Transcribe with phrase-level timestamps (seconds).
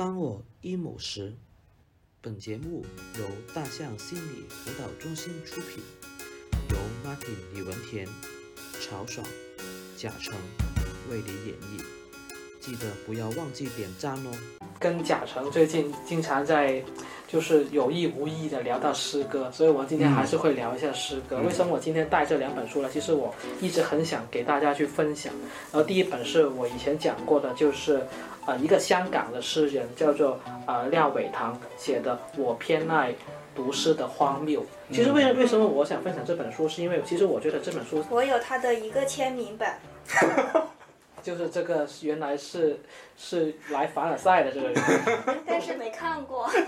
[0.00, 1.30] 当我 emo 时，
[2.22, 2.82] 本节目
[3.18, 5.84] 由大象心理辅导中心出品，
[6.70, 8.08] 由 Martin 李文田、
[8.80, 9.26] 曹爽、
[9.98, 10.34] 贾成
[11.10, 11.84] 为你演绎。
[12.60, 14.30] 记得不要忘记点赞哦。
[14.78, 16.82] 跟贾成最近经常在，
[17.28, 21.38] 就是有意无意的聊到诗歌，所以我今天还是会聊一下诗歌。
[21.42, 22.88] 为什么我今天带这两本书呢？
[22.90, 25.30] 其实我一直很想给大家去分享。
[25.70, 28.02] 然后第一本是我以前讲过的，就是
[28.46, 33.14] 呃一个香港的诗人叫做呃廖伟棠写的《我偏爱
[33.54, 34.62] 读诗的荒谬》。
[34.92, 39.68] 其实为为什么我想分享这本书，是因为其实我觉得这本书我有他的一个签名本，
[41.22, 42.80] 就是这个原来是
[43.16, 44.82] 是来凡尔赛的这个人。
[45.46, 46.50] 但是没看过。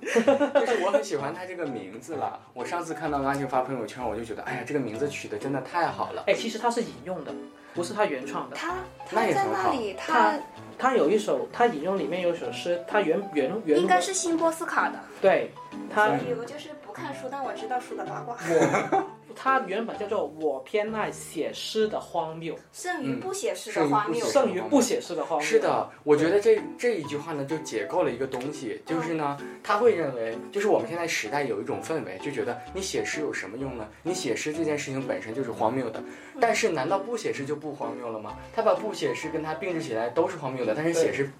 [0.00, 2.40] 就是我很喜欢他这个名字了。
[2.54, 6.24] 我上次看到阿静发朋友圈，我就觉得，哎呀，这个名字取得真的太好了。
[6.26, 7.34] 哎，其实他是引用的，
[7.78, 8.56] 不是他原创的。
[8.56, 8.74] 他
[9.08, 10.40] 他在那里，他他
[10.76, 14.98] 他有一首，他引用里面有一首诗，他原原原应该是新波斯卡的。
[15.20, 15.52] 对
[15.94, 24.20] 他所以我就是不看书，但我知道书的八卦，我他原本叫做我偏爱写诗的荒谬，胜于不写诗的荒谬。
[24.20, 25.46] 不写胜于不写诗的荒谬。
[25.46, 33.86] 是，的，我觉得这这一句话呢，就解构了一个东西，就是呢，他会认为，就是我们现在时代有一种氛围，就觉得你写诗有什么用呢？
[34.02, 36.02] 你写诗这件事情本身就是荒谬的，
[36.40, 38.36] 但是难道不写诗就不荒谬了吗？
[38.54, 41.30] 他把不写诗跟他并置起来都是荒谬的，但是写诗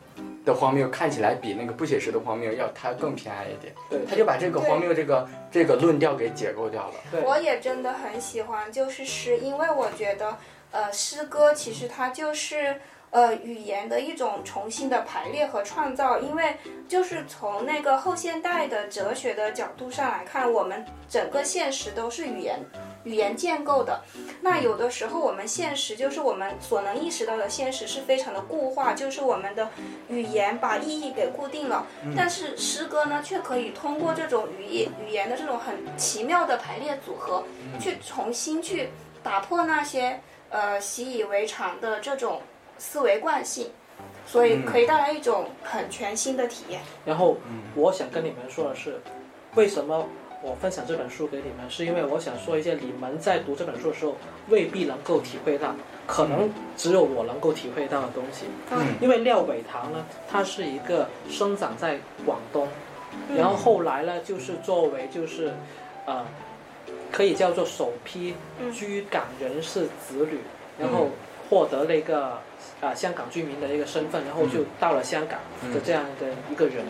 [0.48, 6.94] 的荒谬看起来比那个不写实的荒谬要它更偏爱一点，对他就把这个荒谬这个这个论调给解构掉了。
[7.10, 10.38] 对我也真的很喜欢，就是诗，因为我觉得，
[10.70, 12.80] 呃，诗歌其实它就是。
[13.10, 16.56] 呃，语言的一种重新的排列和创造，因为
[16.86, 22.60] 就是从那个后现代的哲学的角度上来看，我们整个现实都是语言
[23.04, 24.02] 语言建构的。
[24.42, 29.70] 那有的时候我们现实就是我们所能意识到的现实是非常的固化，就是我们的
[30.08, 31.86] 语言把意义给固定了。
[32.14, 37.42] 但是诗歌呢，却可以通过这种语言语言的这种很奇妙的排列组合，
[37.80, 38.90] 去重新去
[39.22, 42.42] 打破那些呃习以为常的这种
[42.78, 43.70] 思维惯性，
[44.26, 46.80] 所以可以带来一种很全新的体验。
[47.04, 47.36] 然后
[47.74, 49.00] 我想跟你们说的是，
[49.54, 50.08] 为什么
[50.42, 54.16] 我分享这本书给你们，是因为我想说一些你们在读这本书的时候
[54.48, 55.74] 未必能够体会到，
[56.06, 58.46] 可能只有我能够体会到的东西。
[58.70, 62.68] 嗯因为廖伟棠呢，他是一个生长在广东，
[63.36, 65.52] 然后后来呢，就是作为就是，
[66.06, 66.24] 呃，
[67.10, 70.38] 可以叫做首批嗯居港人士子女，
[70.78, 71.08] 然后
[71.48, 72.42] 获得了一个啊、
[72.80, 75.40] 呃香港居民的一个身份，然后就到了香港
[75.72, 76.84] 的这样的一个人，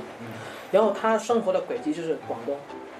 [0.71, 2.57] 然后他生活的轨迹就是广东，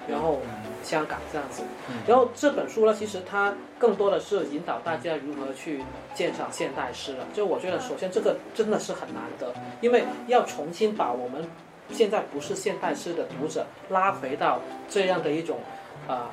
[0.07, 0.39] 然后
[0.83, 1.61] 香港这样子。
[2.07, 5.83] 然后这本书呢，其实它更多的是引导大家如何去
[6.15, 7.25] 鉴赏现代诗了。
[7.33, 11.47] 就我觉得，首先这个真的是很难得，因为要重新把我们
[11.91, 15.59] 现在不是现代诗的读者拉回到这样的一种
[16.07, 16.31] 啊、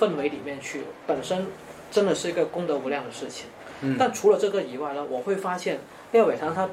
[0.00, 1.46] 氛围里面去，本身
[1.90, 3.46] 真的是一个功德无量的事情。
[3.82, 5.78] 嗯但除了这个以外呢，我会发现
[6.12, 6.68] 廖伟棠他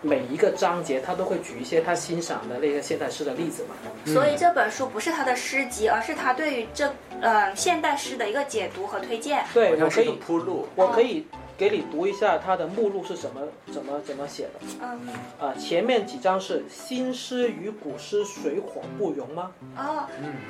[0.00, 3.74] 每一个章节他都会举一些他欣赏的那个现代诗的例子嘛。
[4.04, 9.44] 所以这本书不是他的诗集，而是他对于这呃现代诗的一个解读和推荐。
[9.54, 10.66] 对，我可以铺路。
[10.74, 13.40] 我可以给你读一下它的目录是怎么
[13.72, 14.50] 怎么怎么写的。
[14.80, 15.08] 嗯，
[15.40, 19.52] 啊、前面几章是新诗与古诗水火不容吗？
[19.76, 20.06] 哦，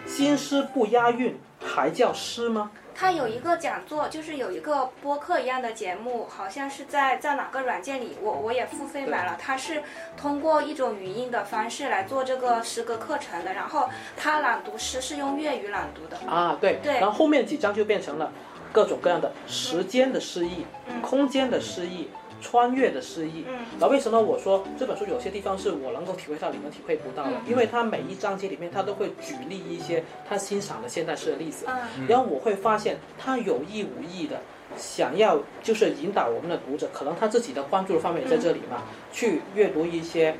[0.06, 2.70] 新诗不押韵还叫诗吗？
[2.94, 9.34] 他有一个讲座，就是有一个播客一样的节目，好像是在在哪个软件里，我我也付费买了。
[9.40, 9.82] 他是
[10.14, 16.18] 通过一种语音的方式来做这个诗歌课程的，然后他朗读诗是用粤语朗读的。
[16.30, 18.30] 啊，对，对然后后面几章就变成了
[18.72, 20.64] 各种各样的时间的诗意、
[21.02, 22.08] 空间的诗意、
[22.40, 23.44] 穿越的诗意。
[23.48, 27.30] 嗯然后为什么我说这本书有些地方是我能够体会到，你们体会不到的？
[27.30, 31.66] 嗯因为它每一章节里面，它都会举例一些他欣赏的现代诗的例子。
[31.68, 34.40] 嗯然后我会发现，他有意无意的
[34.76, 38.82] 想要就是引导我们的读者，可能他自己的关注的方面也在这里嘛，
[39.12, 40.34] 去阅读一些。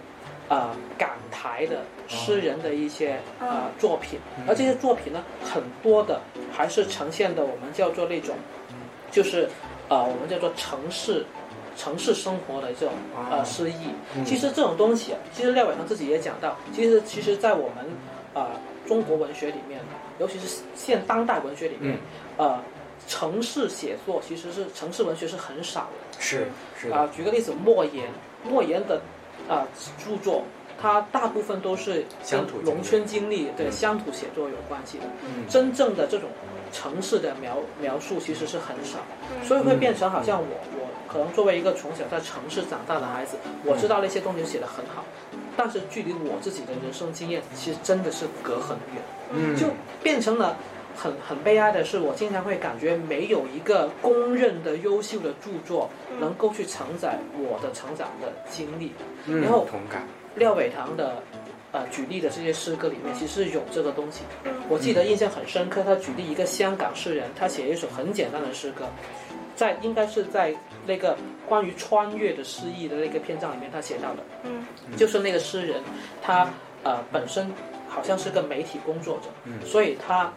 [0.49, 1.83] 呃，港台的
[2.17, 6.21] 诗人的一些呃作品，而这些作品呢，很多的
[6.53, 8.37] 还是呈现的我们叫做那种，
[9.11, 9.49] 就是
[9.89, 11.25] 呃，我们叫做城市
[11.77, 12.95] 城市生活的这种
[13.31, 13.89] 呃诗意。
[14.25, 17.85] 其实这种东西啊，其实廖伟棠自己也讲到，其实其实在我们
[18.35, 18.47] 呃
[18.87, 19.81] 中国文学里面，
[20.19, 21.97] 尤其是现当代文学里面，
[22.37, 22.61] 呃，
[23.09, 26.21] 城市写作其实是城市文学是很少的。
[26.21, 26.47] 是
[26.79, 28.09] 是的，啊、举个例子，莫言，
[28.45, 29.01] 莫言的
[29.49, 29.67] 啊、
[29.99, 30.45] 著作，
[30.83, 35.05] 它大部分都是乡土农村经历、对乡土写作有关系的。
[35.23, 35.47] 嗯。
[35.49, 36.29] 真正的这种
[36.73, 38.99] 城市的描描述其实是很少，
[39.31, 45.05] 嗯所以会变成好像我我可能作为一个从小在城市长大的孩子，我知道那些东西写的很好，
[45.57, 49.03] 但是距离我自己的人生经验，其实真的是隔很远，
[49.33, 49.69] 嗯，就
[50.03, 50.57] 变成了。
[50.95, 55.89] 很很悲哀的是，我经常会感觉没有一个公认的优秀的著作
[56.21, 58.93] 能够去承载我的成长的经历。
[59.25, 61.23] 嗯然后同感，廖伟棠的
[61.73, 64.23] 呃举例的这些诗歌里面，其实有这个东西。
[64.69, 68.87] 我记得印象很深刻，他举例一个香港诗人，他写一首很简单的诗歌，
[69.55, 70.55] 在应该是在
[70.87, 74.65] 那个关于穿越的诗意的那个篇章里面，他写到的，嗯，
[74.97, 75.83] 就是那个诗人
[76.23, 76.49] 他
[76.83, 77.53] 呃本身
[77.89, 79.61] 好像是个媒体工作者，嗯。
[79.65, 80.33] 所以他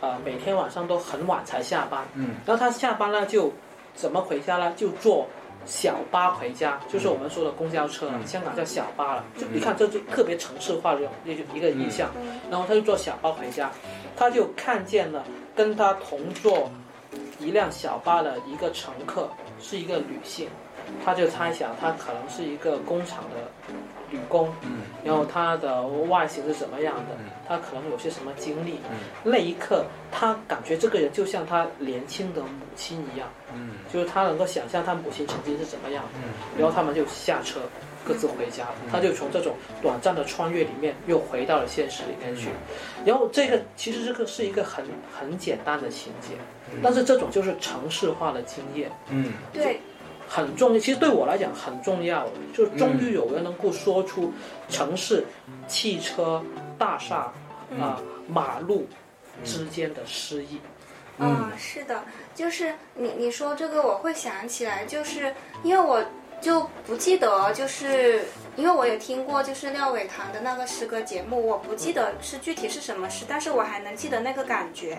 [0.00, 2.36] 呃每天晚上都很晚才下班，嗯。
[2.44, 3.52] 然后他下班了就
[3.94, 4.72] 怎么回家呢？
[4.76, 5.26] 就坐
[5.64, 9.24] 小巴回家，就是我们说的公交车，嗯香港叫小巴了。
[9.36, 12.10] 就你看，这就特别城市化的一个一个印象。
[12.50, 13.70] 然后他就坐小巴回家，
[14.16, 15.24] 他就看见了
[15.54, 16.70] 跟他同坐
[17.38, 19.28] 一辆小巴的一个乘客
[19.60, 20.48] 是一个女性，
[21.04, 23.72] 他就猜想她可能是一个工厂的
[24.10, 28.80] 女工，嗯然后她的外形是怎么样的嗯，她可能有些什么经历。
[28.90, 36.10] 嗯那一刻，他感觉这个人就像他年轻的母亲一样，嗯就是他能够想象他母亲曾经是怎么样的。
[36.24, 37.60] 嗯然后他们就下车，
[38.06, 38.64] 各自回家。
[38.90, 42.48] 他就从这种短暂的穿越里面又回到了现实里面去。
[43.04, 44.84] 然后这个其实这个是一个很
[45.18, 46.34] 很简单的情节，
[46.82, 48.90] 但是这种就是城市化的经验。
[49.10, 49.80] 嗯对，
[50.28, 54.32] 很重要，其实对我来讲很重要，就是终于有人能够说出
[54.68, 55.24] 城市、
[55.66, 56.42] 汽车、
[56.78, 57.32] 大厦
[57.80, 58.86] 啊、马路
[59.42, 60.60] 之间的诗意。
[61.20, 62.04] 嗯，是的，
[62.34, 65.34] 就是你你说这个，我会想起来，就是
[65.64, 66.04] 因为我
[66.40, 68.24] 就不记得，就是
[68.56, 74.98] 因为我有听过，就是廖伟棠的那个诗歌节目，我不记得是具体是什么诗，但是我还能记得那个感觉，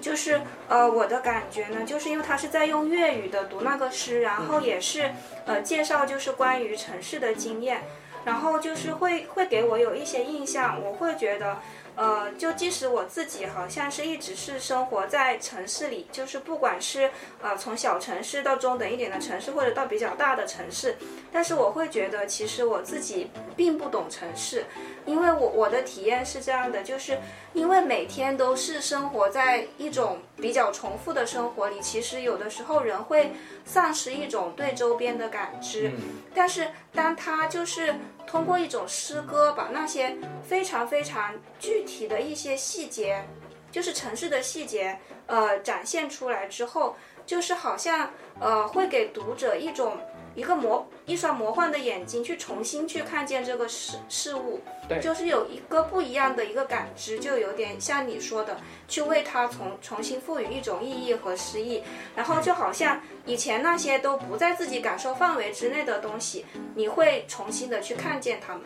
[0.00, 5.10] 就是呃，我的感觉呢，就是因为他是在用粤语的读那个诗，然后也是
[5.46, 7.82] 呃介绍就是关于城市的经验，
[8.24, 11.58] 然后就是会会给我有一些印象，我会觉得。
[11.96, 17.10] 呃，就即使我自己好像是一直是生活在城市里，就是不管是
[17.40, 20.96] 呃从小城市到中等一点的城市，或者到比较大的城市，
[21.32, 24.64] 但是我会觉得其实我自己并不懂城市，
[25.06, 27.18] 因为我我的体验是这样的，就是
[27.52, 33.32] 因为每天都是生活在一种比较重复的生活里，其实有的时候人会
[33.64, 35.92] 丧失一种对周边的感知，
[36.34, 37.94] 但是当他就是
[38.26, 43.24] 通过一种诗歌把那些非常非常具体的一些细节，
[43.70, 46.96] 就是城市的细节，呃，展现出来之后，
[47.26, 48.10] 就是好像
[48.40, 49.98] 呃会给读者一种
[50.34, 58.56] 一个魔一双魔幻的眼睛去重新去看见这个事事物，对就是有一个不一样的一个感知，就有点像你说的，
[58.88, 61.82] 去为它重重新赋予一种意义和诗意，
[62.16, 66.44] 然后就好像以前那些都不在自己感受范围之内的东西，
[66.74, 68.62] 你会重新的去看见它们。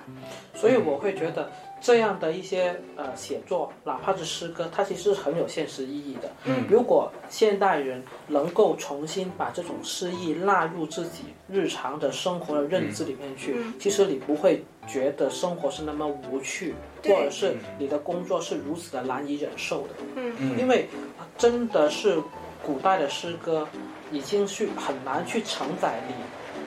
[0.55, 6.31] 所以我会觉得这样的一些呃写作，哪怕是诗歌，它其实是很有现实意义的。
[6.45, 6.65] 嗯。
[6.69, 19.89] 如果现代人能够重新把这种诗意纳入自己日常的生活的认知里面去，其实你不会觉得生活是那么无趣，或者是你的工作是如此的难以忍受的。
[20.17, 20.59] 嗯。
[20.59, 20.89] 因为
[21.37, 22.21] 真的是
[22.65, 23.67] 古代的诗歌
[24.11, 26.15] 已经去很难去承载你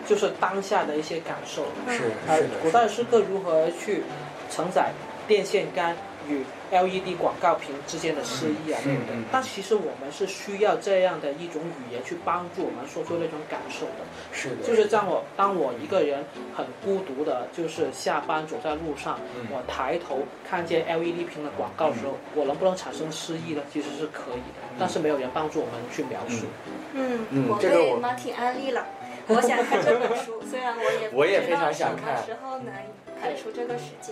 [0.07, 1.63] 就是当下的一些感受。
[1.87, 4.03] 是呃是的，古代诗歌如何去
[4.51, 4.91] 承载
[5.27, 5.95] 电线杆
[6.27, 9.15] 与 LED 广告屏之间的诗意啊，对不对？
[9.31, 14.05] 但其实我们是需要这样的一种语言去帮助我们说出那种感受的。
[14.31, 16.23] 是的，就是当我当我一个人
[16.55, 23.61] 很孤独的，就是下班走在路上，嗯我抬头看见 LED 屏的广告的时候，我能不能产生诗意呢？
[23.73, 26.45] 其实是可以的，但是没有人帮助我们去描述。
[26.93, 28.85] 嗯，我被我 Martin 安利了，
[29.27, 32.73] 我想看这本书， 虽然我也我也非常想看时候能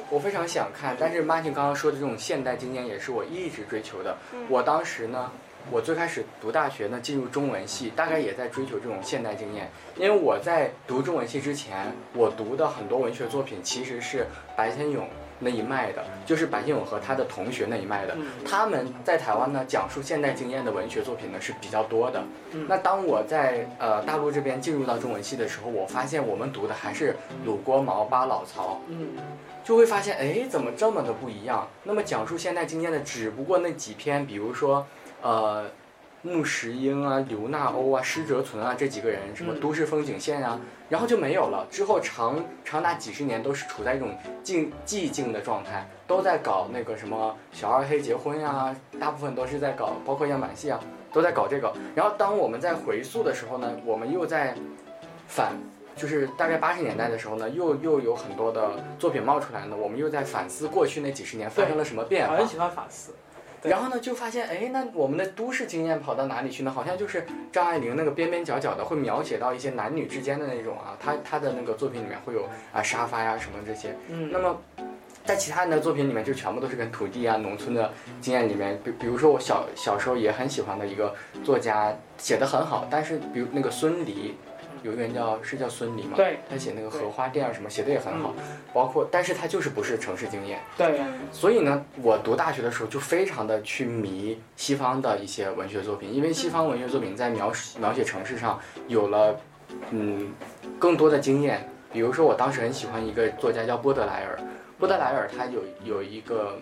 [0.09, 4.15] 我非常想看，但是 Martin 刚刚说的这种现代经验也是我一直追求的。
[4.47, 5.31] 我当时呢，
[5.71, 9.69] 我最开始读大学呢，进入中文系，大概也在追求这种现代经验。
[9.95, 14.25] 因为我在读中文系之前，我读的很多文学作品其实是
[14.55, 15.07] 白先勇
[15.39, 18.15] 那一脉的，就是白先勇和他的同学那一脉的。
[18.45, 22.23] 他们在台湾呢，讲述现代经验的文学作品呢是比较多的。
[22.67, 27.15] 那当我在呃大陆这边进入到中文系的时候，我发现我们读的还是
[27.45, 28.81] 鲁郭毛、巴老曹。
[28.87, 29.09] 嗯，
[29.63, 31.67] 就会发现，哎，怎么这么的不一样？
[31.83, 34.85] 那么讲述现代经验的只不过那几篇，比如说，
[35.21, 35.69] 呃，
[36.21, 40.59] 穆石英啊、刘纳欧啊、施哲存啊这几个人，什么嗯都市风景线啊，
[40.89, 41.65] 然后就没有了。
[41.71, 50.79] 之后长长达几十年都是处在一种静寂静的状态，都在搞那个什么小二黑结婚呀、大部分都是在搞，包括样板戏啊，
[51.13, 51.73] 都在搞这个。
[51.95, 54.53] 然后当我们在回溯的时候呢，我们又在
[55.25, 55.53] 反，
[55.95, 62.45] 就是大概八十年代的时候呢，又又有很多的作品冒出来呢，我们又在反思过去那几十年发生了什么变化很。
[62.45, 63.13] 喜欢反思。
[63.61, 66.71] 对然后呢，就发现，哎，那我们的都市经验跑到哪里去呢？
[66.71, 73.95] 好像就是张爱玲那个边边角角的，会描写到一些男女之间的那种啊，她她的那个作品里面会有啊沙发呀什么这些。
[74.09, 74.59] 嗯，那么，
[75.25, 81.13] 在其他人的作品里面，就全部都是跟土地啊、农村的经验里面，比比如说我小小时候也很喜欢的一个
[81.43, 84.35] 作家，写的很好，但是比如那个孙犁，
[84.83, 86.15] 有一个人叫是叫孙犁嘛？
[86.15, 88.33] 对他写那个荷花店啊什么写的也很好，
[88.73, 90.59] 包括但是他就是不是城市经验。
[90.77, 90.99] 对，
[91.31, 99.39] 所以呢，我读大学的时候就非常的去迷西方的一些文学作品，因为西方文学作品在描写描写城市上有了
[99.91, 100.31] 嗯
[100.77, 101.69] 更多的经验。
[101.91, 104.39] 比如说，我当时很喜欢一个作家叫波德莱尔，
[104.77, 106.57] 波德莱尔他有有一个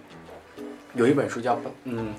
[0.94, 2.14] 有一本书叫嗯。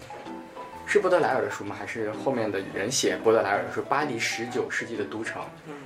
[0.89, 1.77] 是波德莱尔的书吗？
[1.79, 3.83] 还是后面的人写波德莱尔的书？
[3.83, 5.43] 巴黎十九世纪的都城。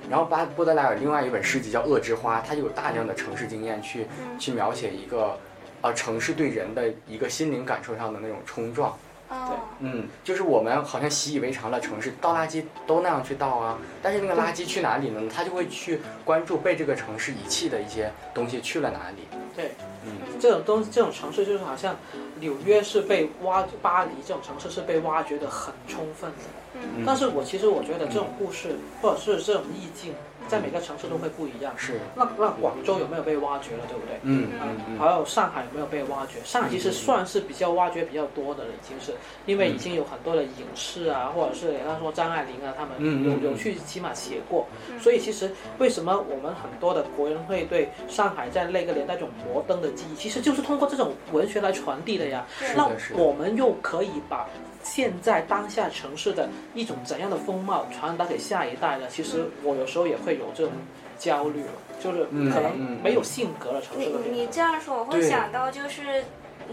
[0.09, 4.07] 然后巴波德莱尔另外一本诗集叫《恶之花》，它有大量的城市经验去
[4.39, 5.37] 去描写一个
[5.81, 8.97] 呃城市对人的一个心灵感受上的那种冲撞。
[9.29, 15.19] 对，嗯，就是我们好像习以为常的，城市倒垃圾都那样去倒啊，但是那个垃圾去哪里呢？
[15.33, 19.27] 他就会去关注被这个城市遗弃的一些东西去了哪里。
[19.55, 19.71] 对，
[20.05, 21.95] 嗯，这种东这种城市就是好像
[22.43, 26.37] 纽约是被挖，巴黎这种城市是被挖掘的很充分的。
[26.75, 30.13] 嗯但是我其实我觉得这种故事或者是这种意境，
[30.47, 31.73] 在每个城市都会不一样。
[31.77, 34.17] 是，那那广州有没有被挖掘了，对不对？
[34.23, 36.39] 嗯嗯嗯，还有上海有没有被挖掘？
[36.43, 39.13] 上海其实算是比较挖掘比较多的了，已经是
[39.45, 44.65] 因为已经有很多的影视啊，或者是他说张爱玲啊，他们有有去起码写过，
[44.99, 52.45] 所以其实为什么我们很多的国人会对上海在那个年代这种摩登的记忆，其实就是通过这种文学来传递的呀。
[52.75, 52.89] 那。
[53.15, 54.47] 我们又可以把
[54.83, 59.07] 现在当下城市的一种怎样的风貌传达给下一代呢？
[59.09, 60.73] 其实我有时候也会有这种
[61.17, 64.41] 焦虑了，就是嗯可嗯能没有性格的，城市你。
[64.41, 66.23] 你这样说，我会想到就是。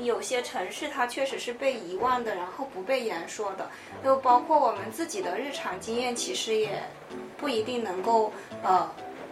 [0.05, 3.69] 有些城市它确实是被遗忘的，然后不被言说的，
[4.05, 6.81] 就包括我们自己的日常经验，其实也
[7.37, 8.89] 不一定能够呃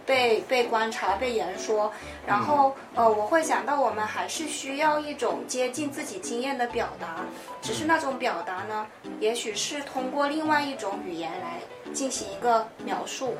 [0.09, 1.93] 被被观察、被言说。
[2.25, 7.23] 然后呃，我会想到我们还是需要一种接近自己经验的表达，
[7.61, 8.87] 只是那种表达呢，
[9.19, 11.59] 也许是通过另外一种语言来
[11.93, 13.35] 进行一个描述。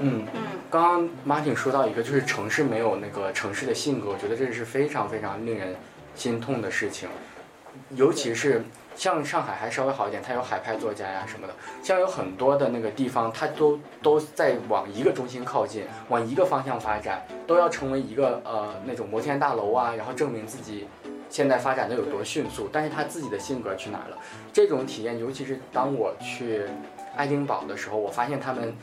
[0.00, 0.42] 嗯，嗯。
[0.70, 5.76] 刚刚 Martin 说到一个，就是城市没有那个城市的性格，我觉得这是非常非常令人
[6.14, 7.08] 心痛的事情，
[7.90, 20.86] 尤其是像上海还稍微好一点，它有海派作家呀什么的，像有很多的那个地方，它都都在往一个中心靠近，往一个方向发展，都要成为一个呃那种摩天大楼啊，然后证明自己
[21.28, 24.18] 现在发展的有多迅速，但是他自己的性格去哪儿了？
[24.52, 26.62] 这种体验，尤其是当我去
[27.16, 28.74] 爱丁堡的时候，我发现他们。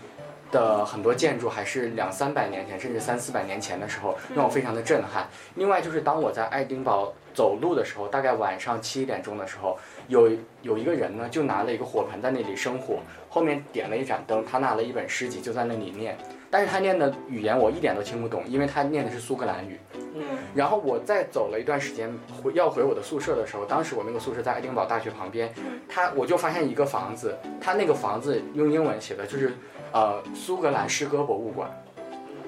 [0.52, 5.28] 的很多建筑还是两三百年前，甚至三四百年前的时候，让我非常的震撼。
[5.56, 9.78] 另外就是当我在爱丁堡走路的时候，大概晚上七点钟的时候，
[10.08, 10.30] 有
[10.62, 16.18] 有一个人呢，就拿了一个火盆在那里生火，后面点了一盏灯，他拿了一本诗集就在那里念，
[16.50, 19.80] 但是他念的语言我一点都听不懂，因为他念的是苏格兰语。
[20.14, 25.54] 嗯然后我再走了一段时间回要回我的宿舍的时候，当时我那个宿舍在爱丁堡大学旁边，
[25.88, 29.54] 他我就发现一个房子，他那个房子用英文写的就是
[29.92, 31.70] 呃苏格兰诗歌博物馆，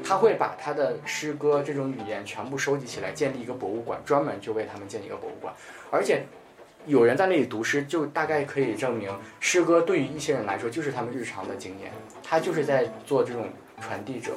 [0.03, 5.53] 他会把他的诗歌这种语言全部收集起来，建立一个博物馆，专门就为他们建一个博物馆，
[5.91, 6.23] 而且。
[6.85, 9.09] 有人在那里读诗，就大概可以证明，
[9.39, 11.89] 诗歌对于一些人来说就是他们日常的经验，
[12.21, 13.47] 他就是在做这种
[13.79, 14.33] 传递者，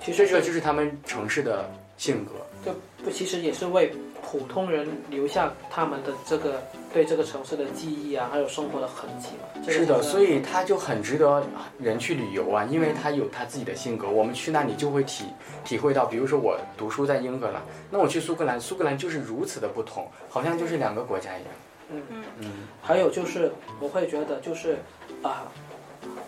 [0.00, 2.34] 其实这就是他们城市的性格。
[2.64, 2.72] 这
[3.02, 6.62] 不其实也是为普通人留下他们的这个
[6.92, 9.62] 对这个城市的记忆啊，还有生活的痕迹嘛。
[9.66, 11.42] 这个是的，所以他就很值得
[11.78, 14.08] 人去旅游啊，因为他有他自己的性格。
[14.08, 15.26] 我们去那里就会体
[15.64, 17.60] 体会到，比如说我读书在英格兰，
[17.90, 21.52] 那我去苏格兰，苏格兰就是如此的不同，好像就是两个国家一样。
[21.90, 22.02] 嗯
[22.38, 22.50] 嗯
[22.80, 24.78] 还有就是我会觉得就是
[25.22, 25.50] 啊。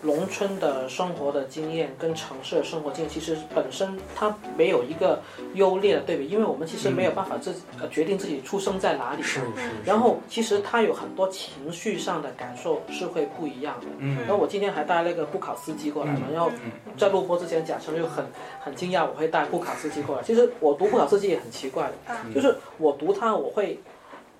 [0.01, 5.21] 农村的生活的经验跟城市的生活经验，其实本身它没有一个
[5.53, 9.27] 优劣的对比，因为我们其实没有办法自己、呃决定自己出生在哪里嘛。
[9.27, 9.69] 是是。
[9.85, 13.87] 然后其实它有很多情绪上的感受是会不一样的。
[13.99, 16.51] 嗯然后我今天还带了一个布考斯基过来嘛，然后
[16.97, 18.25] 在录播之前，贾成就很
[18.59, 20.23] 很惊讶我会带布考斯基过来。
[20.23, 23.79] 其实我读布考斯基也很奇怪的，就是我读它我会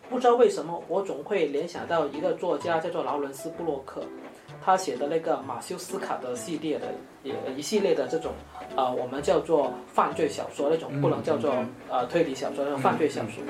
[0.09, 4.03] 不知道为什么，我总会联想到一个作家叫做劳伦斯布洛克，
[4.65, 6.87] 他写的那个马修斯卡的系列的
[7.23, 8.31] 一一系列的这种
[8.75, 11.53] 呃我们叫做犯罪小说那种，不能叫做
[11.87, 13.43] 呃推理小说那种犯罪小说。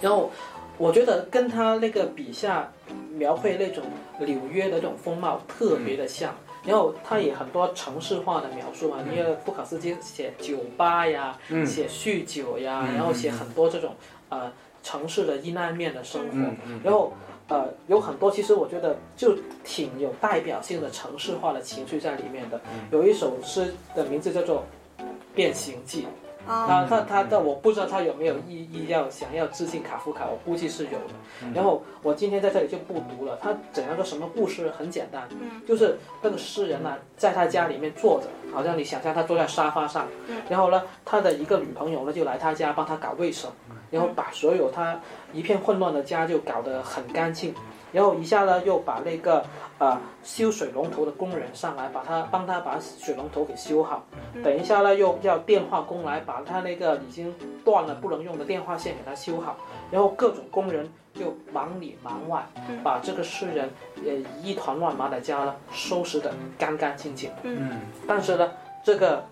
[0.00, 0.30] 然后
[0.78, 2.72] 我觉得跟他那个笔下
[3.12, 3.84] 描绘那种
[4.20, 11.66] 纽约的这种风貌特别的像，然后他也很多城市化的描述嘛，因为布考斯基写酒吧呀，嗯。
[11.66, 13.94] 写酗酒呀，嗯然后写很多这种
[14.30, 14.50] 呃
[14.82, 16.38] 城市的阴暗面的生活，
[16.82, 17.12] 然后
[17.50, 22.58] 呃有很多其实我觉得就挺有代表性的城市化的情绪在里面的。
[22.72, 24.64] 嗯有一首诗的名字叫做
[25.34, 26.02] 《变形记》。
[26.46, 31.14] 啊，他他他的我不知道他有没有意意要想要致敬卡夫卡，我估计是有的。
[31.42, 43.50] 嗯然后我今天在这里就不读了，他整个个什么故事很简单，嗯就是那个诗人呢、在他家里面坐着，好像你想象他坐在沙发上，嗯然后呢他的一个女朋友呢就来他家帮他搞卫生，
[43.90, 45.00] 然后把所有他
[45.32, 47.54] 一片混乱的家就搞得很干净。
[47.92, 49.44] 然后一下呢，又把那个
[49.78, 54.04] 呃修水龙头的工人上来，把他帮他把水龙头给修好。
[54.42, 59.56] 等一下呢，又要电话工来把他那个已经断了不能用的电话线给他修好。
[59.90, 62.46] 然后各种工人就忙里忙外，
[62.84, 63.68] 把这个诗人
[64.04, 67.30] 呃一团乱麻的家呢收拾得干干净净。
[67.42, 68.52] 嗯但是呢，
[68.84, 69.24] 这个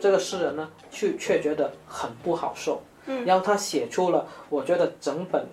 [0.00, 2.80] 这个诗人呢，却却觉得很不好受。
[3.04, 5.46] 嗯，然后他写出了，我觉得整本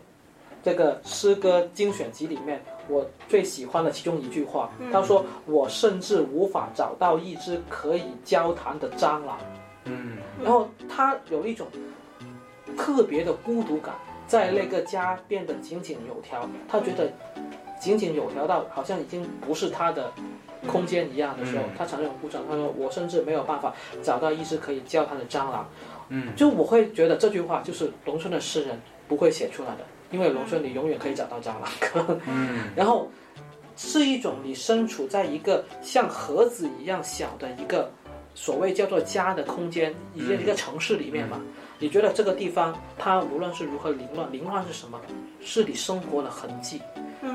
[0.64, 4.72] 这个诗歌精选集里面我最喜欢的其中一句话。
[4.92, 9.38] 他说：“我甚至无法找到一只可以交谈的蟑螂。”
[9.86, 11.68] 嗯然后他有一种
[12.78, 13.94] 特别的孤独感，
[14.26, 16.48] 在那个家变得井井有条。
[16.70, 17.12] 他觉得
[17.80, 20.12] 井井有条到好像已经不是他的
[20.66, 22.44] 空间一样的时候，嗯他产生了孤独感。
[22.50, 25.68] 他说：“我甚至没有办法找到一只可以交谈的蟑螂。”
[26.10, 32.20] 嗯，就我会觉得这句话就是农村的诗人不会写出来的，因为农村你永远可以找到蟑螂。
[32.28, 33.12] 嗯 然后
[33.76, 37.92] 是一种你身处在一个像盒子一样小的一个
[38.36, 41.42] 所谓叫做家的空间，一个一个城市里面嘛。
[41.80, 45.02] 你觉得这个地方它无论是如何凌乱，凌乱是什么？
[45.42, 46.80] 是你生活的痕迹，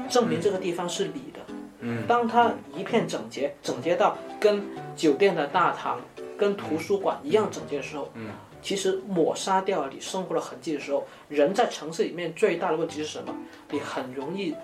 [0.09, 1.41] 证明这个地方是你的。
[1.81, 4.63] 嗯当它一片整洁，整洁到跟
[4.97, 6.01] 酒店的大堂、
[6.37, 8.31] 跟图书馆一样整洁的时候，嗯，
[8.63, 13.35] 其实抹杀掉了你生活的痕迹的时候，人在城市里面最大的问题是什么？
[13.71, 14.55] 你很容易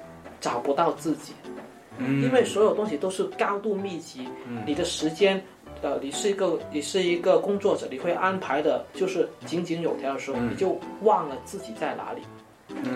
[0.41, 1.33] 找不到自己，
[1.99, 4.29] 嗯，因为所有东西都是高度密集，
[4.67, 5.43] 你的时间。
[5.83, 12.23] 呃，你是一个你是一个工作者，你会安排的，就是井井有条的时候，你就忘了自己在哪里。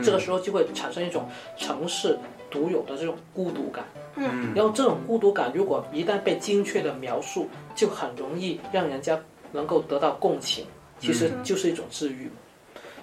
[0.03, 2.19] 这个时候就会产生一种城市
[2.51, 3.85] 独有的这种孤独感。
[4.15, 9.21] 嗯然后这种孤独感，如果一旦被精确的描述，就很容易让人家
[9.53, 10.65] 能够得到共情，
[10.99, 12.31] 其实就是一种治愈。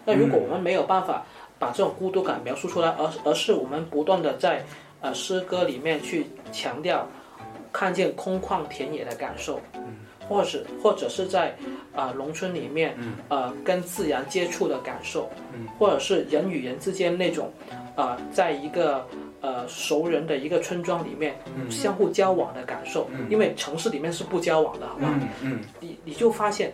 [0.05, 1.25] 那如果我们没有办法
[1.57, 4.63] 把这种孤独感描述出来，而而是我们不断的在
[5.01, 7.07] 呃诗歌里面去强调
[7.71, 9.59] 看见空旷田野的感受，
[10.27, 11.49] 或者或者是在
[11.93, 12.95] 啊、呃农村里面
[13.29, 15.29] 呃跟自然接触的感受，
[15.79, 17.51] 或者是人与人之间那种
[17.95, 19.07] 啊、呃在一个
[19.41, 21.35] 呃熟人的一个村庄里面
[21.69, 25.11] 相互交往的感受，因为城市里面是不交往的，好不好？
[25.13, 25.59] 嗯嗯。
[25.79, 26.73] 你你就发现，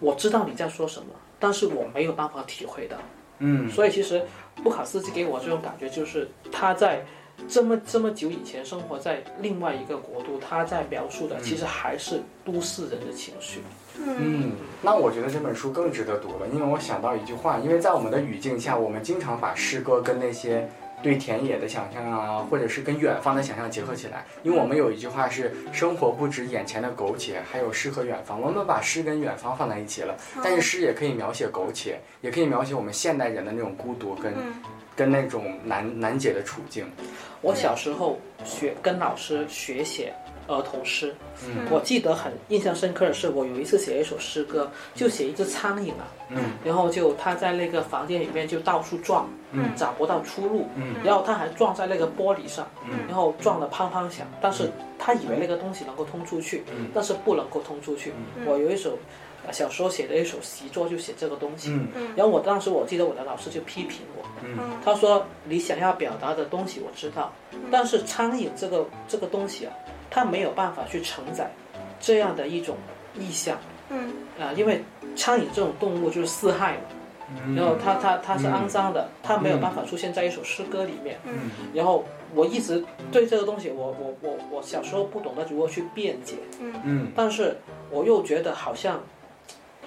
[0.00, 1.06] 我知道你在说什么，
[1.38, 2.96] 但是我没有办法体会到。
[3.40, 4.22] 嗯所以其实
[4.64, 7.04] 布卡斯基给我这种感觉，就是他在
[7.46, 13.62] 这么这么久以前生活在另外一个国度，他在描述的其实还是都市人的情绪。
[13.96, 20.68] 嗯，那我觉得这本书更值得读了，因为我想到一句话，因为在我们的语境下，我们经常把诗歌跟那些
[21.02, 24.24] 对田野的想象啊，或者是跟远方的想象结合起来。
[24.42, 28.40] 因为我们有一句话是“生活不止眼前的苟且，还有诗和远方”。
[28.42, 34.34] 我们把诗跟远方放在一起了，但是诗也可以描写苟且，也可以描写我们现代人的那种孤独跟、
[34.96, 36.84] 跟那种难难解的处境。
[37.40, 40.12] 我小时候学跟老师学写
[40.48, 41.14] 儿童诗，
[41.46, 41.66] 嗯。
[41.70, 46.38] 我记得很印象深刻的是，我有一次写一首诗歌，就写一只苍蝇啊，嗯。
[46.64, 49.70] 然后就它在那个房间里面就到处撞，嗯。
[49.76, 50.96] 找不到出路，嗯。
[51.04, 52.98] 然后它还撞在那个玻璃上，嗯。
[53.06, 56.88] 然后撞得砰砰响，但是他以为那个东西能够通出去，嗯。
[56.92, 58.12] 但是不能够通出去。
[58.44, 58.98] 我有一首
[59.46, 61.70] 呃小时候写的一首习作，就写这个东西。
[61.94, 62.08] 嗯。
[62.16, 64.58] 然后我当时我记得我的老师就批评我，嗯。
[64.84, 67.32] 他说你想要表达的东西我知道，
[67.70, 69.72] 但是苍蝇这个这个东西啊，
[70.10, 71.50] 它没有办法去承载
[72.00, 72.76] 这样的一种
[73.18, 73.58] 意象。
[73.90, 74.12] 嗯。
[74.40, 74.82] 啊、因为
[75.16, 76.82] 苍蝇这种动物就是四害嘛，
[77.56, 81.18] 然后它它它是肮脏的，它没有办法出现在一首诗歌里面。
[81.24, 81.50] 嗯。
[81.74, 86.74] 然后我一直对这个东西，我我我我小时候不懂得如何去辩解，嗯。
[86.84, 87.12] 嗯。
[87.16, 87.56] 但是
[87.90, 89.00] 我又觉得好像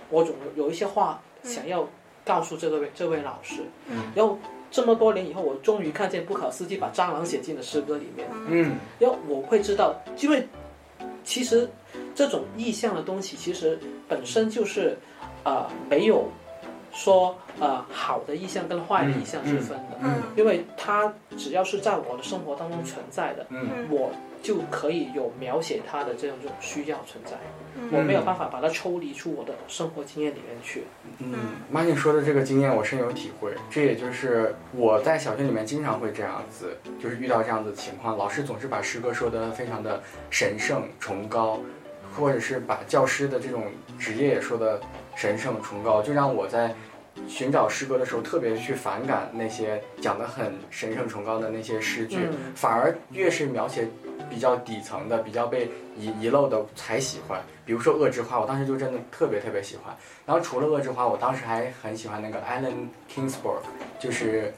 [0.10, 1.88] 我总有一些话想要
[2.26, 3.64] 告诉这位这位老师。
[3.88, 4.12] 嗯。
[4.14, 4.38] 然后
[4.72, 8.28] 这么多年以后，我终于看见布考斯基把蟑螂写进了诗歌里面。
[8.48, 10.48] 嗯因为我会知道，因为
[11.24, 11.70] 其实
[12.16, 14.98] 这种意象的东西，其实本身就是
[15.44, 16.26] 呃没有
[16.92, 20.22] 说呃好的意向跟坏的意向是分的，嗯。
[20.36, 23.88] 因为它只要是在我的生活当中存在的，嗯。
[23.90, 27.34] 我就可以有描写它的这样一种需要存在，
[27.76, 27.90] 嗯。
[27.92, 30.84] 我没有办法把它抽离出我的生活经验里面去。
[31.20, 31.34] 嗯，
[31.70, 40.02] 马你说的这个经验我深有体会，这也就是我在小学里面经常会这样子，就是遇到这样子的情况，老师总是把诗歌说的非常的
[40.32, 41.60] 神圣崇高，
[42.18, 43.66] 或者是把教师的这种
[44.00, 44.82] 职业也说的
[45.22, 46.74] 神圣崇高，就让我在
[47.28, 53.88] 寻找诗歌的时候特别去反感那些讲的很神圣崇高的那些诗句，嗯反而越是描写
[54.32, 57.40] 比较底层的、比较被遗遗漏的才喜欢。
[57.64, 59.96] 比如说《恶之花》，我当时就真的特别特别喜欢。
[60.26, 63.62] 然后除了《恶之花》，我当时还很喜欢那个 Allen Kingsburg，
[64.00, 64.52] 就是，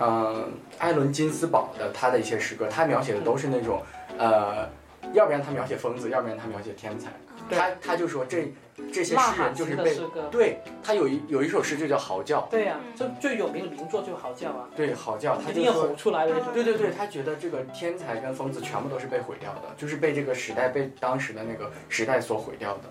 [0.00, 3.82] 嗯，艾伦金斯堡的他的一些诗歌，他描写的都是那种，
[4.18, 4.68] 呃，
[5.14, 7.08] 要不然他描写疯子，要不然他描写天才。
[7.48, 7.58] 对。
[7.58, 8.52] 他他就说这
[8.92, 9.96] 这些诗人就是被
[10.30, 16.52] 对他有一有一首诗就叫嚎叫，对呀、这最有名的名作就嚎叫啊，对嚎叫，他一定要就说吼出来的那种。
[16.52, 22.82] 对对对，他觉得这个天才跟疯子全部都是被毁掉的，就是被这个时代、被当时的那个时代所毁掉的。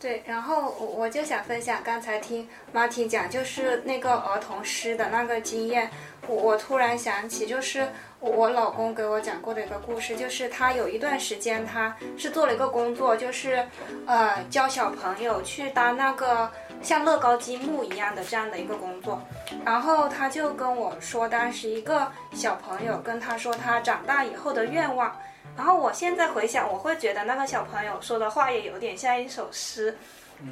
[0.00, 5.90] 对，然后我我就想分享刚才听 Martin 讲，就是那个儿童诗的那个经验，
[6.28, 7.88] 我我突然想起，就是
[8.20, 13.66] 我老公给我讲过的一个故事，就是他有一段时间他是做了一个工作，就是
[14.06, 16.48] 呃教小朋友去搭那个
[16.80, 19.20] 像乐高积木一样的这样的一个工作，
[19.64, 25.12] 然后他就跟我说，当时一个小朋友跟他说他长大以后的愿望。
[25.58, 29.98] 然后我现在回想，我会觉得那个小朋友说的话也有点像一首诗，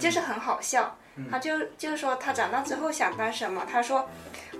[0.00, 0.96] 就是很好笑。
[1.30, 3.64] 他就就是说他长大之后想当什么？
[3.70, 4.06] 他说，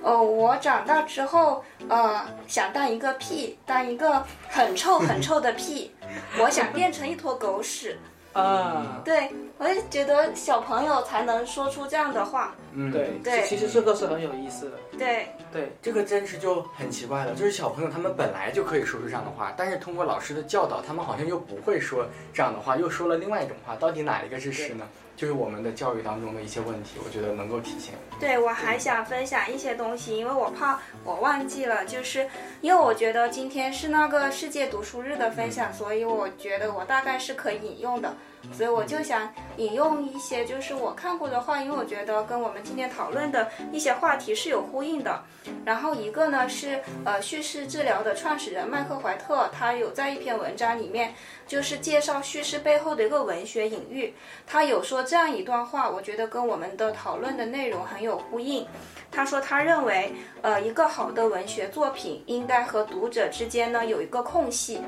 [0.02, 5.94] 呃，我长大之后，呃，想当一个屁，当一个很臭很臭的屁，
[6.38, 7.98] 我想变成一坨狗屎。
[8.36, 12.54] 啊，对，我就觉得小朋友才能说出这样的话。
[12.72, 14.76] 嗯，对，对其实这个是很有意思的。
[14.98, 24.86] 对，对，这个真是就很奇怪了，就是小朋友他们本来就可以说出这样的话，但是通过老师的教导，他们好像又不会说这样的话，又说了另外一种话，到底哪一个是诗呢？
[25.16, 27.94] 就是我们的教育当中的一些问题，我觉得能够体现。
[28.20, 32.28] 对，我还想分享一些东西，因为我怕我忘记了，就是
[32.60, 38.14] 因为我觉得今天是那个世界读书日的分享，所以我觉得我大概是可以引用的，
[38.52, 45.22] 所以我就想引用一些就是我看过的话，因为我觉得跟我们今天讨论的一些话题是有呼应的。
[45.64, 51.14] 然后一个呢是呃叙事治疗的创始人麦克怀特，他有在一篇文章里面
[51.46, 54.12] 就是介绍叙事背后的一个文学隐喻，
[54.46, 58.66] 他有说这样一段话，我觉得跟我们的讨论的内容很有呼应。
[59.10, 64.80] 他说他认为，呃，一个好的文学作品应该和读者之间呢有一个空隙，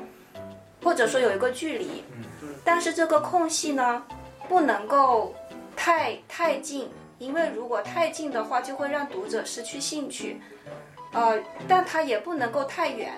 [0.83, 2.03] 或者说有一个距离，
[2.63, 4.03] 但是这个空隙呢
[4.47, 5.33] 不能够
[5.75, 10.41] 太太近，因为如果太近的话，就会让读者失去兴趣。
[11.11, 13.13] 呃，但它也不能够太远，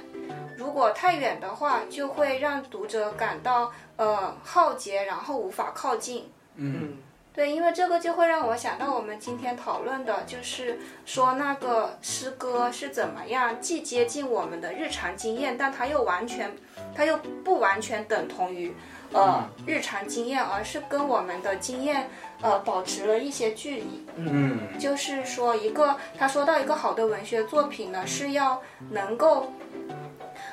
[0.58, 6.32] 如果太远的话，就会让读者感到呃浩劫，然后无法靠近。
[6.56, 6.98] 嗯
[7.34, 16.52] 对，因为这个就会让我想到我们今天讨论的，就是说那个诗歌是怎么样既接近我们的日常经验，但它又完全，
[16.94, 18.76] 它又不完全等同于
[19.14, 22.10] 呃日常经验，而是跟我们的经验
[22.42, 24.06] 呃保持了一些距离。
[24.16, 29.52] 嗯就是说，一个他说到一个好的文学作品呢，是要能够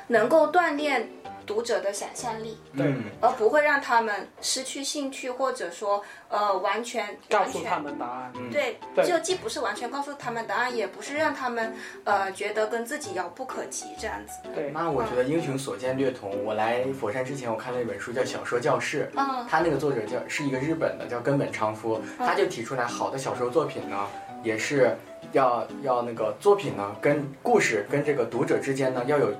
[0.07, 1.09] 能够锻炼
[1.49, 3.05] 读者的想象力，嗯。
[3.19, 8.31] 而不会让他们失去兴趣，或者说呃完全完全告诉他们答案。
[8.51, 9.03] 对，对。
[9.03, 14.47] 就既不是完全告诉他们答案，也不是让他们呃觉得跟自己遥不可及这样子。
[14.53, 16.45] 对，那我觉得英雄所见略同。
[16.45, 19.43] 我来佛山之前，我看了一本书叫《小说教室》，嗯。
[19.49, 24.05] 他那个作者叫是一个日本的，叫根本昌夫，他就提出来，好的小说作品呢，
[24.43, 24.95] 也是
[25.31, 29.33] 要要那个作品呢，跟故事跟这个读者之间呢，要有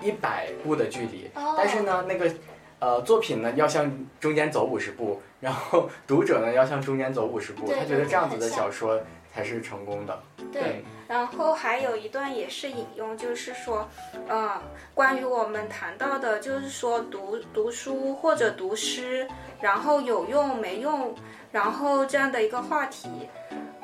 [0.00, 2.30] 一百步的距离，哦但是呢，那个
[2.78, 9.00] 呃作品呢，要向中间走五十步，然后读者呢，要向中间走五十步，他觉得这样子的小说
[9.34, 10.18] 才是成功的。
[10.52, 13.86] 对，然后还有一段也是引用，就是说，
[14.28, 14.60] 呃，
[14.94, 19.28] 关于我们谈到的，就是说读读书或者读诗，
[19.60, 21.14] 然后有用没用，
[21.52, 23.08] 然后这样的一个话题。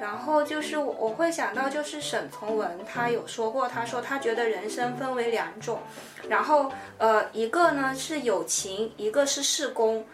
[0.04, 5.80] 然后就是我我会想到，就是沈从文他有说过，他说他觉得人生分为两种，
[6.28, 10.04] 然后呃一个呢是友情，一个是事功，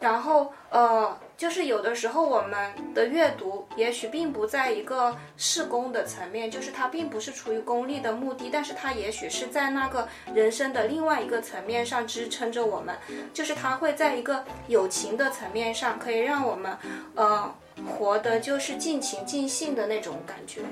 [0.00, 12.96] 然后呃就是有的时候我们的阅读也许并不在一个事功的层面，就是它并不是出于功利的目的，但是它也许是在那个人生的另外一个层面上支撑着我们，
[13.32, 16.76] 就是它会在一个友情的层面上可以让我们
[17.14, 17.54] 呃
[17.86, 20.62] 活的就是尽情尽兴的那种感觉。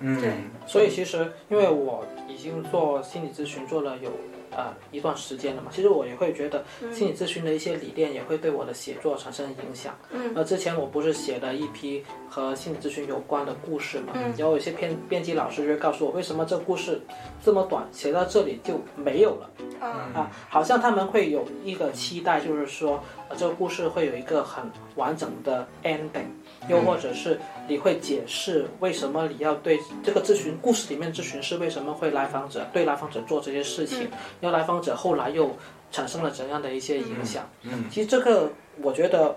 [0.00, 0.32] 嗯，对
[0.66, 4.10] 所以其实因为我已经做心理咨询做了有
[4.56, 9.94] 呃一段时间了嘛，其实我也会觉得心理咨询的一些理念也会对我的写作产生影响。
[10.10, 17.00] 嗯，呃，之前我不是写了一批和心理咨询有关的故事嘛，嗯，然后有些编编辑老师就会告诉我，为什么这故事
[17.44, 19.50] 这么短，写到这里就没有了。
[19.78, 24.64] 嗯啊，好像他们会有一个期待，就是说，呃，这个故事会有一个很
[24.94, 26.24] 完整的 ending，
[26.66, 27.38] 又或者是
[27.68, 34.08] 你会解释为什么你要对这个咨询故事里面咨询师为什么会来访者对来访者做这些事情，
[34.40, 35.56] 然后来访者后来又
[35.90, 37.48] 产生了怎样的一些影响。
[37.62, 38.50] 嗯，其实这个
[38.82, 39.36] 我觉得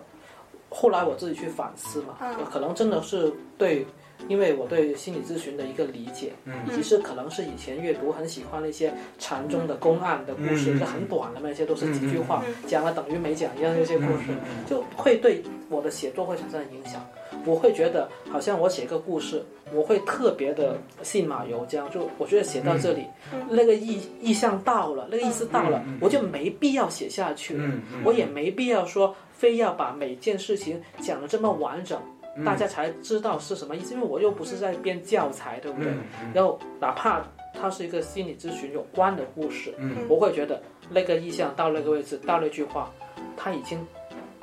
[0.70, 3.86] 后来我自己去反思嘛，嗯可能真的是对。
[4.28, 6.54] 因为我对心理咨询的一个理解，嗯。
[6.68, 12.54] 以及是可能是以前阅读很喜欢的一些禅宗的公案的故事，嗯是很短的那些，都是几句话嗯。
[12.68, 14.66] 讲了等于没讲一样那些故事，嗯。
[14.68, 17.06] 就会对我的写作会产生影响。
[17.46, 23.06] 我会觉得好像我写个故事，我会特别的信马由缰，就我觉得写到这里，
[23.50, 32.00] 那个意意向到了，那个意思到了，我就没必要写下去了，嗯嗯我也没必要说非要把每件事情讲的这么完整。
[32.46, 35.92] 大家才知道是什么意思，因为我又不是在编教材，对不对？
[35.92, 39.98] 嗯然后哪怕它是一个心理咨询有关的故事，嗯。
[40.08, 42.92] 我会觉得那个意象到那个位置，到那句话，
[43.36, 43.86] 它已经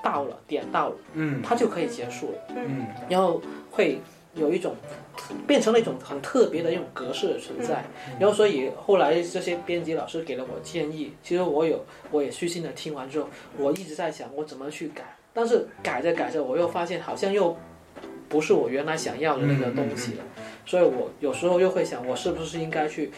[0.02, 1.40] 到了，点到了，嗯。
[1.42, 2.38] 它就可以结束了。
[2.56, 2.86] 嗯。
[3.08, 3.98] 然后会
[4.34, 4.74] 有一种
[5.46, 7.82] 变成了一种很特别的一种格式的存在。
[8.20, 17.56] 然后所以后来这些编辑老师给了我建议，其实我有我也虚心的听完之后，我一直在想我怎么去改，但是改着改着，我又发现好像又
[18.28, 20.24] 不是我原来想要的那个东西了，
[20.64, 23.10] 所以我有时候又会想，我是不是应该去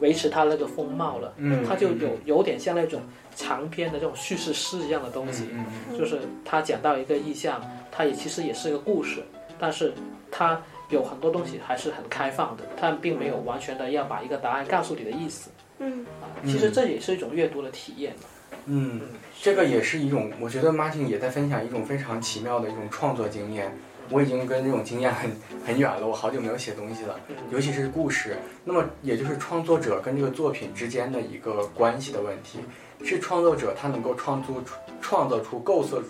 [0.00, 1.32] 维持它那个风貌了？
[1.38, 3.00] 嗯它就有有点像那种
[3.34, 5.48] 长篇的这种叙事诗一样的东西。
[5.52, 9.22] 嗯就是他讲到一个意象，它也其实也是一个故事，
[9.58, 9.92] 但是
[10.30, 10.60] 它
[10.90, 15.50] 有很多东西还是很开放的，它并没有完全的要把一个答案告诉你的意思。
[15.78, 18.22] 嗯啊，其实这也是一种阅读的体验嘛。
[18.66, 19.00] 嗯，
[19.40, 23.72] 这个也是一种，我觉得 Martin 也在分享一种非常奇妙的一种创作经验。
[24.10, 25.30] 我已经跟这种经验很
[25.66, 27.18] 很远了，我好久没有写东西了，
[27.50, 28.36] 尤其是故事。
[28.64, 32.60] 那么也就是创作者跟这个作品之间的一个关系的问题，
[33.04, 36.02] 是创作者他能够创作出创造出构思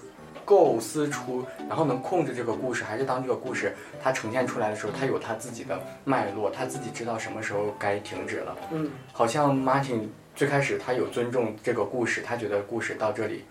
[0.45, 8.57] 构思出，然后能控制这个故事，还是当这个故事它呈现出来的时候，它有它自己的脉络，他自己知道什么时候该停止了。
[8.71, 10.03] 嗯，好像 Martin
[10.37, 13.45] 最开始他有尊重这个故事，他觉得故事到这里，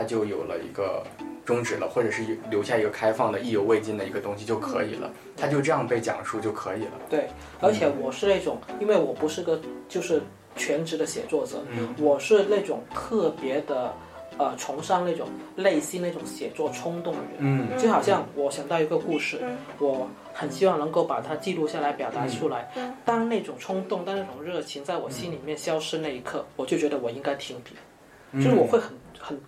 [0.00, 1.04] 他就有了一个
[1.44, 6.92] 终止了，或者是留下一个开放的、意犹未尽的一个东西就可以了，他就这样被讲述就可以了。
[7.10, 7.28] 对，
[7.60, 10.22] 而且我是那种，因为我不是个就是
[10.56, 11.94] 全职的写作者，嗯。
[11.98, 13.92] 我是那种特别的。
[14.38, 17.78] 呃，崇尚那种内心那种写作冲动的人，嗯。
[17.78, 19.58] 就好像我想到一个故事，嗯。
[19.78, 22.70] 我很希望能够把它记录下来，表达出来。
[22.74, 22.90] 嗯。
[23.04, 27.72] 当那种冲动，当那种热情在我心里面消失那一刻，我就觉得我应该停笔，
[28.32, 28.42] 嗯。
[28.42, 29.38] 就是我会很很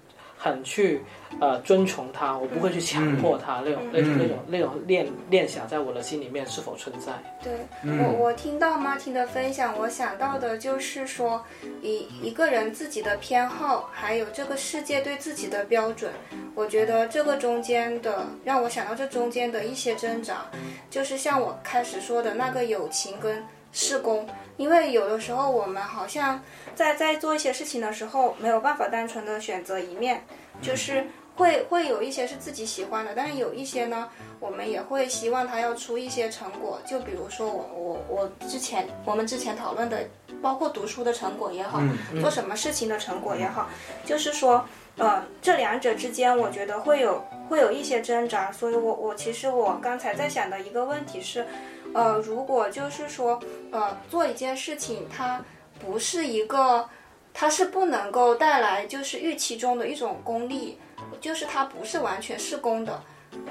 [0.42, 1.00] 很去
[1.40, 7.12] 呃遵从他，我不会去强迫它那种、那种那种那种念念想在我的心里面是否存在。
[7.44, 7.52] 对
[7.84, 8.02] 嗯。
[8.02, 11.44] 我，我听到 Martin 的分享，我想到的就是说，
[11.80, 16.10] 一一个人自己的偏好，还有这个世界对自己的标准，
[16.56, 20.46] 我觉得这个中间的，让我想到这中间的一些挣扎，
[20.90, 26.40] 就是像我开始说的那个友情跟事工，因为有的时候我们好像
[26.74, 30.24] 在在做一些事情的时候，没有办法单纯的选择一面，
[30.60, 31.06] 就是
[31.36, 34.08] 会会有一些是自己喜欢的，但是有一些呢，
[34.38, 40.06] 我们也会希望它要出一些成果，就比如说我我我之前我们之前讨论的，
[40.42, 41.82] 包括读书的成果也好，
[42.20, 43.68] 做什么事情的成果也好，
[44.04, 44.64] 就是说。
[44.98, 51.46] 呃，这两者之间，我觉得会有会有一些挣扎，所以我我其实我刚才在想的一个问题是，
[51.94, 55.44] 呃，如果就是说，呃，做一件事情，它
[55.78, 56.88] 不是一个，
[57.34, 60.78] 它是不能够带来就是预期中的一种功利，
[61.20, 63.02] 就是它不是完全是功的，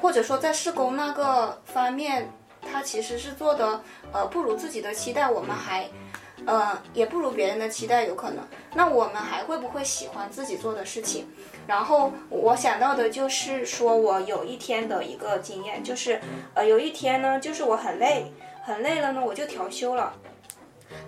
[0.01, 5.89] 或者说在施工那个方面，它其实是做的呃不如自己的期待，我们还
[6.45, 8.45] 呃也不如别人的期待，有可能。
[8.73, 11.27] 那我们还会不会喜欢自己做的事情？
[11.67, 16.19] 然后我想到的就是说，我有一天的一个经验，就是
[16.53, 18.31] 呃有一天呢，就是我很累，
[18.63, 20.13] 很累了呢，我就调休了。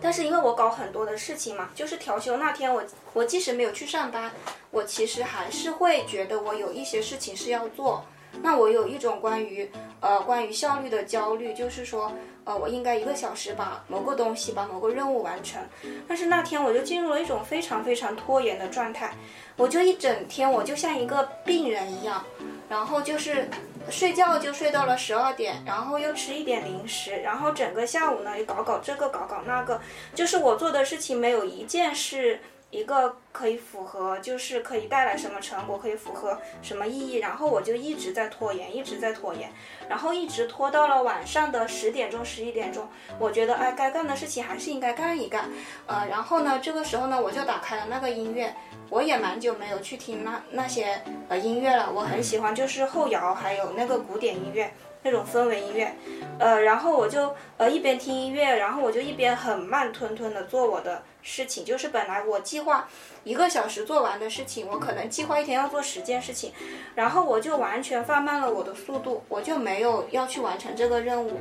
[0.02, 4.32] 但是因为我搞很多的事情嘛，就是调休那天我我即使没有去上班，
[4.72, 8.06] 我其实还是会觉得我有一些事情是要做。
[8.42, 9.70] 那我有一种关于
[10.00, 12.12] 呃关于效率的焦虑，就是说
[12.44, 15.62] 呃我应该一个小时把某个东西把某个任务完成。
[16.08, 19.14] 但是那天我就进入了一种非常非常拖延的状态，
[19.56, 22.24] 我就一整天我就像一个病人一样，
[22.70, 23.48] 然后就是
[23.90, 29.80] 睡觉就睡到了十二点，然后又吃一点零食，然后整个下午呢又搞搞这个搞搞那个，
[30.16, 32.40] 就是我做的事情没有一件是
[32.74, 39.52] 一个可以符合，就是可以带来什么成果，可以符合什么意义，然后我就一直在拖延，一直在拖延，
[39.88, 45.50] 然后一直拖到了晚上的十点钟、十一点钟，我觉得哎，该干的事情还是应该干一干，
[45.86, 48.54] 呃，然后呢，这个时候呢，我就打开了那个音乐。
[48.90, 54.72] 我也蛮久没有去听那那些呃音乐了，我很喜欢就是后摇，还有那个古典音乐
[55.04, 55.94] 那种氛围音乐，
[56.40, 62.88] 呃，然后我就呃一边听音乐，然后我就一边很慢吞吞的做我的事情，就是本来我计划
[63.24, 66.54] 一个小时做完的事情，我可能计划一天要做十件事情，
[66.96, 71.40] 然后我就完全放慢了我的速度，我就没有要去完成这个任务，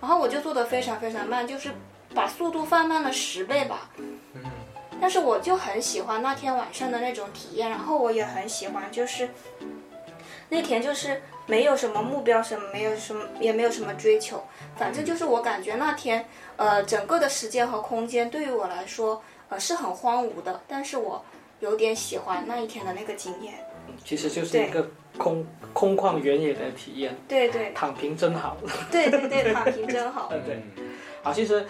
[0.00, 1.70] 然后我就做的非常非常慢，就是
[2.14, 3.90] 把速度放慢了十倍吧。
[5.00, 9.28] 但是我就很喜欢那天晚上的那种体验，然后我也很喜欢，就是
[10.48, 14.42] 那天就是没有什么目标，什么没有什么也没有什么追求，
[14.76, 16.26] 反正就是我感觉那天
[16.56, 21.24] 呃整个的时间和空间对于我来说呃是很荒芜的，但是我
[21.60, 23.54] 有点喜欢那一天的那个经验。
[24.04, 28.56] 其实就是一个空空旷原野的体验，对对躺平真好。
[28.90, 30.30] 对对对，躺平真好。
[30.46, 30.62] 对，
[31.22, 31.66] 好，其实。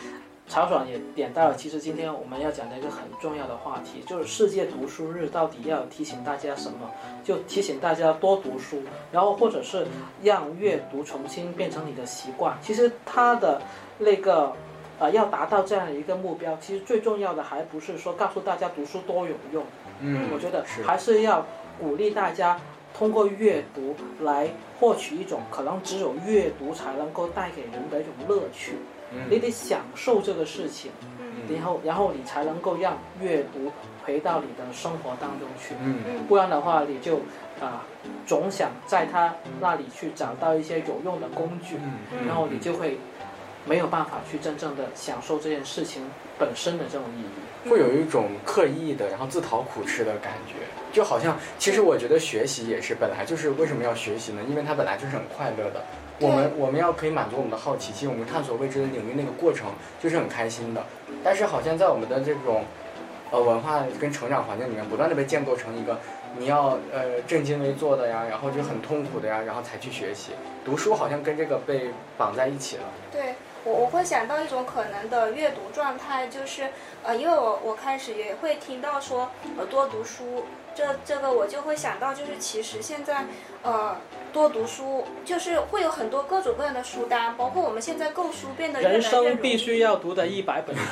[0.47, 6.91] 曹爽也点到了，其实今天我们要讲的一个很重要的话题，就是世界读书日到底要提醒大家什么？
[7.25, 9.87] 就提醒大家多读书，然后或者是
[10.23, 12.57] 让阅读重新变成你的习惯。
[12.63, 13.61] 其实他的
[13.99, 14.53] 那个
[15.01, 19.65] 呃，要达到这样一个目标，其实最重要的还不是说告诉大家读书多有用，
[20.01, 21.45] 嗯，我觉得还是要
[21.81, 22.61] 鼓励大家
[22.97, 28.77] 通过阅读来获取一种可能只有阅读才能够带给人的一种乐趣。
[29.31, 30.91] 你得享受这个事情，
[31.49, 33.71] 然后然后你才能够让阅读
[34.05, 35.75] 回到你的生活当中去，
[36.29, 37.17] 不然的话你就
[37.61, 37.85] 啊
[38.27, 41.77] 总想在他那里去找到一些有用的工具，
[42.27, 42.99] 然后你就会
[43.67, 46.03] 没有办法去真正的享受这件事情
[46.39, 50.55] 本身的这种意义，会有一种刻意的然后自讨苦吃的感觉，
[50.93, 54.43] 就好像其实我觉得学习也是本来就是为什么要学习呢？
[54.49, 55.85] 因为它本来就是很快乐的。
[56.21, 59.69] 我们我们要可以满足我们的好奇心，我们探索未知的领域那个过程
[60.01, 60.85] 就是很开心的。
[61.25, 62.65] 但是好像在我们的这种，
[63.31, 65.99] 呃文化跟成长环境里面，不断的被建构成一个
[66.39, 70.33] 你要呃正襟危坐的呀，然后就很痛苦的呀，然后才去学习
[70.65, 72.85] 读书，好像跟这个被绑在一起了。
[73.11, 76.69] 对我我会想到一种可能的阅读状态，就是
[77.03, 80.45] 呃因为我我开始也会听到说呃多读书。
[80.77, 83.27] 这这个我就会想到，就是其实现在，
[83.63, 83.97] 呃，
[84.35, 90.83] 多读书就是会有很多各种各样的书单，包括我们现在购书变得越来越人生必须要读的一百本书。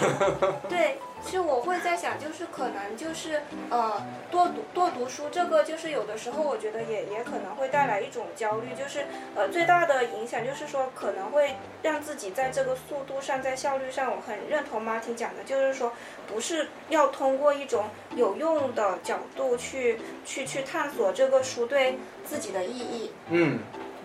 [0.69, 0.99] 对。
[1.25, 15.93] 其实我会在想，就是可能就是呃多读多读书，这个就是有的时候我觉得也也可能会带来一种焦虑，就是呃最大的影响就是说可能会让自己在这个速度上，在效率上，我很认同 Martin 讲的，就是说
[16.27, 17.85] 不是要通过一种
[18.17, 22.01] 有用的角度去去去探索这个书对
[22.33, 23.11] 自己的意义。
[23.29, 23.59] 嗯。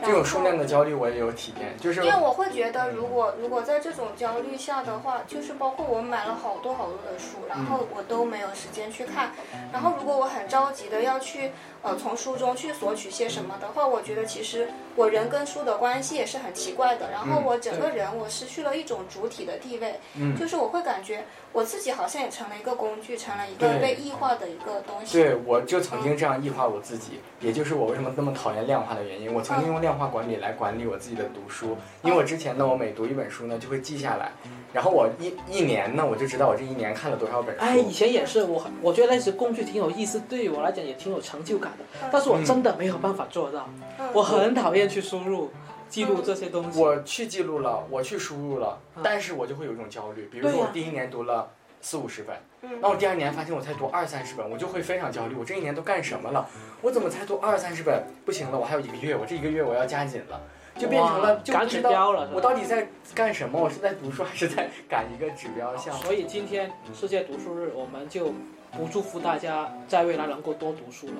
[0.06, 9.32] 这种数量的焦虑我也有体验，就是因为我会觉得，如果如果在这种焦虑下的话，就是包括我买了好多好多的书，然后我都没有时间去看，
[9.74, 11.52] 然后如果我很着急的要去。
[11.88, 17.10] 呃，从书中去索取些什么的话，我觉得其实我人跟书的关系也是很奇怪的。
[17.12, 19.96] 然后我整个人我失去了一种主体的地位，
[20.38, 21.24] 就是我会感觉
[21.54, 25.18] 我自己好像也成了一个工具，成了一个被异化的一个东西。
[25.18, 29.34] 对，我就曾经这样异化我自己，也就是我为什么那么讨厌量化的原因。
[29.34, 34.34] 我曾经用量化管理来管理我自己的读书，因为我之前呢，我每读一本书呢就会记下来。
[34.74, 37.62] 然后我一一年呢，我就知道我这一年看了多少本书。
[37.62, 42.10] 哎，以前也是，我我觉得那些工具挺有意思，对于我来讲也挺有成就感的。
[42.12, 43.70] 但是我真的没有办法做到，
[44.14, 45.52] 我很讨厌去输入、
[45.88, 46.80] 记录这些东西。
[46.80, 50.28] 我去记录了，我去输入了，但是我就会有一种焦虑。
[50.32, 51.50] 比如说我第一年读了
[51.82, 52.36] 四五十本，
[52.82, 55.36] 那我第二年发现我才读二三十本，我就会非常焦虑。
[55.36, 56.48] 我这一年都干什么了？
[56.82, 58.04] 我怎么才读二三十本？
[58.26, 60.42] 不行了，我还有一个月，我这一个月我要加紧了。
[60.78, 63.60] 就变成了赶指标了，我到底在干什么？
[63.60, 65.92] 我是在读书还是在赶一个指标项？
[65.92, 68.32] 所以今天世界读书日，我们就
[68.78, 71.14] 不祝福大家在未来能够多读书了，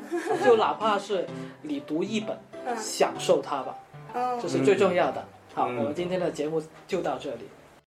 [0.46, 1.26] 就哪怕是
[1.64, 2.38] 你读一本，
[2.78, 3.76] 享受它吧，
[4.40, 5.26] 这是最重要的。
[5.56, 7.50] 好，我们今天的节目就到这里。